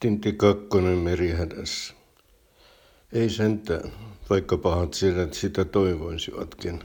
Tintti 0.00 0.32
Kakkonen 0.32 0.98
merihädässä. 0.98 1.94
Ei 3.12 3.30
sentään, 3.30 3.92
vaikka 4.30 4.56
pahat 4.56 4.94
sirät 4.94 5.34
sitä 5.34 5.64
toivoisivatkin. 5.64 6.80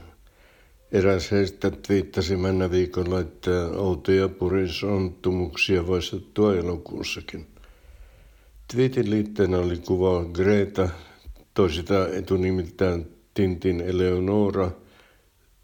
Eräs 0.92 1.30
heistä 1.30 1.70
twiittasi 1.70 2.36
mennä 2.36 2.70
viikolla, 2.70 3.20
että 3.20 3.50
outoja 3.76 4.28
purisontumuksia 4.28 5.86
voisi 5.86 6.10
sattua 6.10 6.54
elokuussakin. 6.54 7.46
Tweetin 8.74 9.10
liitteenä 9.10 9.58
oli 9.58 9.78
kuva 9.78 10.24
Greta, 10.24 10.88
toisita 11.54 12.08
etunimiltään 12.08 13.06
Tintin 13.34 13.80
Eleonora 13.80 14.70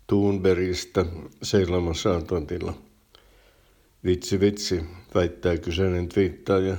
Thunbergista 0.06 1.06
seilaamassa 1.42 2.16
Atlantilla. 2.16 2.74
Vitsi 4.04 4.40
vitsi, 4.40 4.84
väittää 5.14 5.56
kyseinen 5.56 6.08
twiittaaja. 6.08 6.76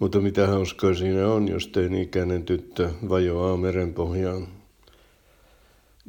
Mutta 0.00 0.20
mitä 0.20 0.46
hauskaa 0.46 0.94
siinä 0.94 1.28
on, 1.28 1.48
jos 1.48 1.68
teini-ikäinen 1.68 2.42
tyttö 2.42 2.90
vajoaa 3.08 3.56
merenpohjaan. 3.56 4.48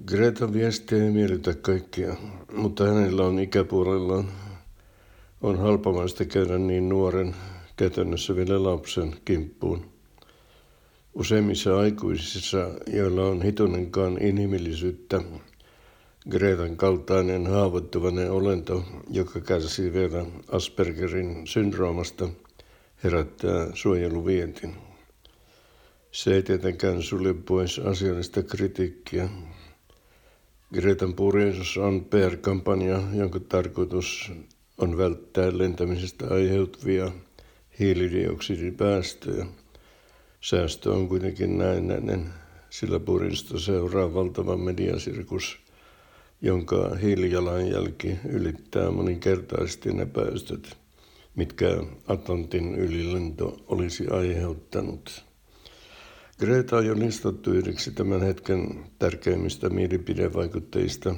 Greta 0.05 0.53
viesti 0.53 0.95
ei 0.95 1.11
miellytä 1.11 1.53
kaikkia, 1.53 2.15
mutta 2.53 2.85
hänellä 2.85 3.25
on 3.25 3.39
ikäpuolellaan. 3.39 4.25
On 5.41 5.57
halpamaista 5.57 6.25
käydä 6.25 6.57
niin 6.57 6.89
nuoren, 6.89 7.35
käytännössä 7.77 8.35
vielä 8.35 8.63
lapsen 8.63 9.15
kimppuun. 9.25 9.85
Useimmissa 11.13 11.79
aikuisissa, 11.79 12.69
joilla 12.93 13.25
on 13.25 13.41
hitunenkaan 13.41 14.17
inhimillisyyttä, 14.21 15.21
Gretan 16.29 16.77
kaltainen 16.77 17.47
haavoittuvainen 17.47 18.31
olento, 18.31 18.83
joka 19.09 19.39
kärsii 19.39 19.93
vielä 19.93 20.25
Aspergerin 20.51 21.47
syndroomasta, 21.47 22.29
herättää 23.03 23.67
suojeluvietin. 23.73 24.75
Se 26.11 26.33
ei 26.35 26.43
tietenkään 26.43 27.03
sulje 27.03 27.33
pois 27.33 27.79
asiallista 27.79 28.43
kritiikkiä. 28.43 29.29
Gretan 30.73 31.13
purjeisuus 31.13 31.77
on 31.77 32.05
PR-kampanja, 32.05 33.01
jonka 33.13 33.39
tarkoitus 33.39 34.31
on 34.77 34.97
välttää 34.97 35.57
lentämisestä 35.57 36.25
aiheutuvia 36.29 37.11
hiilidioksidipäästöjä. 37.79 39.45
Säästö 40.41 40.91
on 40.91 41.07
kuitenkin 41.07 41.57
näennäinen, 41.57 42.29
sillä 42.69 42.99
purista 42.99 43.59
seuraa 43.59 44.13
valtava 44.13 44.57
mediasirkus, 44.57 45.59
jonka 46.41 46.95
hiilijalanjälki 47.01 48.17
ylittää 48.29 48.91
moninkertaisesti 48.91 49.93
ne 49.93 50.05
päästöt, 50.05 50.77
mitkä 51.35 51.83
Atlantin 52.07 52.75
ylilento 52.75 53.57
olisi 53.67 54.07
aiheuttanut. 54.07 55.25
Greta 56.39 56.77
on 56.77 56.85
jo 56.85 56.99
listattu 56.99 57.51
yhdeksi 57.51 57.91
tämän 57.91 58.21
hetken 58.21 58.85
tärkeimmistä 58.99 59.69
mielipidevaikutteista, 59.69 61.15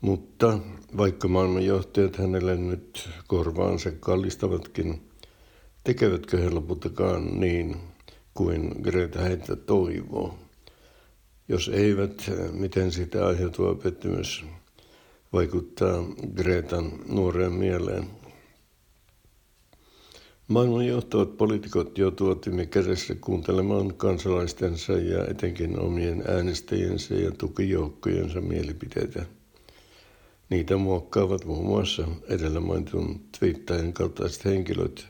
mutta 0.00 0.58
vaikka 0.96 1.28
maailmanjohtajat 1.28 2.16
hänelle 2.16 2.56
nyt 2.56 3.08
korvaansa 3.26 3.90
kallistavatkin, 4.00 5.02
tekevätkö 5.84 6.38
he 6.38 6.50
lopultakaan 6.50 7.40
niin 7.40 7.76
kuin 8.34 8.74
Greta 8.82 9.20
heitä 9.20 9.56
toivoo? 9.56 10.38
Jos 11.48 11.68
eivät, 11.68 12.30
miten 12.52 12.92
sitä 12.92 13.26
aiheutuva 13.26 13.74
pettymys 13.74 14.44
vaikuttaa 15.32 16.04
Gretan 16.34 16.92
nuoreen 17.08 17.52
mieleen? 17.52 18.04
Maailman 20.48 20.86
johtavat 20.86 21.36
poliitikot 21.36 21.98
joutuvat 21.98 22.46
viime 22.46 22.66
kädessä 22.66 23.14
kuuntelemaan 23.14 23.94
kansalaistensa 23.94 24.92
ja 24.92 25.26
etenkin 25.26 25.78
omien 25.78 26.24
äänestäjiensä 26.28 27.14
ja 27.14 27.30
tukijoukkojensa 27.30 28.40
mielipiteitä. 28.40 29.26
Niitä 30.50 30.76
muokkaavat 30.76 31.44
muun 31.44 31.66
muassa 31.66 32.08
edellä 32.28 32.60
mainitun 32.60 33.20
twiittajan 33.38 33.92
kaltaiset 33.92 34.44
henkilöt, 34.44 35.06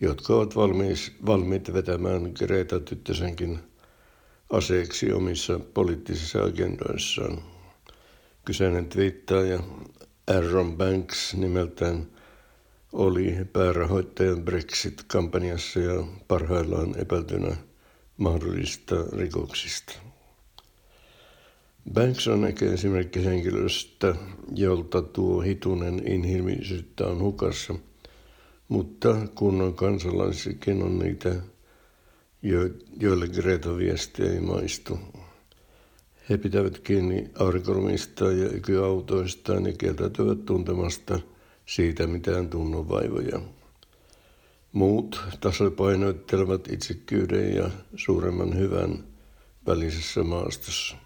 jotka 0.00 0.34
ovat 0.34 0.56
valmiis, 0.56 1.12
valmiit 1.26 1.72
vetämään 1.72 2.32
Greta 2.34 2.80
Tyttösenkin 2.80 3.58
aseeksi 4.50 5.12
omissa 5.12 5.60
poliittisissa 5.74 6.42
agendoissaan. 6.42 7.42
Kyseinen 8.44 8.86
twiittaaja 8.86 9.60
Aaron 10.26 10.76
Banks 10.76 11.34
nimeltään 11.34 12.06
oli 12.96 13.36
päärahoittajan 13.52 14.42
Brexit-kampanjassa 14.42 15.80
ja 15.80 16.04
parhaillaan 16.28 16.98
epäiltynä 16.98 17.56
mahdollisista 18.16 18.94
rikoksista. 19.12 19.92
Banks 21.92 22.28
on 22.28 22.44
ehkä 22.44 22.72
esimerkki 22.72 23.24
henkilöstä, 23.24 24.14
jolta 24.54 25.02
tuo 25.02 25.40
hitunen 25.40 26.08
inhimillisyyttä 26.08 27.06
on 27.06 27.20
hukassa, 27.20 27.74
mutta 28.68 29.16
kunnon 29.34 29.74
kansalaisikin 29.74 30.82
on 30.82 30.98
niitä, 30.98 31.34
joille 33.00 33.28
Greta 33.28 33.76
viesti 33.76 34.22
ei 34.22 34.40
maistu. 34.40 34.98
He 36.30 36.36
pitävät 36.36 36.78
kiinni 36.78 37.30
aurinkorumista 37.38 38.32
ja 38.32 38.56
ikyautoistaan 38.56 39.66
ja 39.66 39.72
kieltäytyvät 39.72 40.44
tuntemasta– 40.44 41.20
siitä 41.66 42.06
mitään 42.06 42.48
tunnonvaivoja. 42.48 43.40
Muut 44.72 45.20
tasapainoittelevat 45.40 46.68
itsekyyden 46.68 47.56
ja 47.56 47.70
suuremman 47.96 48.58
hyvän 48.58 49.04
välisessä 49.66 50.22
maastossa. 50.22 50.96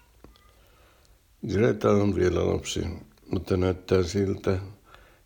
Greta 1.47 1.91
on 1.91 2.15
vielä 2.15 2.47
lapsi, 2.47 2.81
mutta 3.31 3.57
näyttää 3.57 4.03
siltä, 4.03 4.59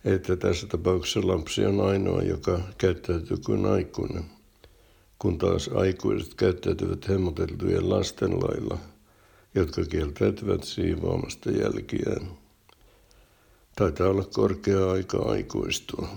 että 0.06 0.36
tässä 0.36 0.68
tapauksessa 0.68 1.28
lapsi 1.28 1.66
on 1.66 1.82
ainoa, 1.82 2.22
joka 2.22 2.60
käyttäytyy 2.78 3.38
kuin 3.46 3.66
aikuinen, 3.66 4.26
kun 5.20 5.38
taas 5.38 5.70
aikuiset 5.76 6.34
käyttäytyvät 6.34 7.10
hemmoteltujen 7.10 7.90
lasten 7.90 8.32
lailla, 8.32 8.78
jotka 9.56 9.86
kieltäytyvät 9.86 10.64
siivoamasta 10.64 11.52
jälkiään. 11.52 12.45
Taitaa 13.76 14.10
olla 14.10 14.24
korkea 14.24 14.92
aika 14.92 15.18
aikuistua. 15.18 16.08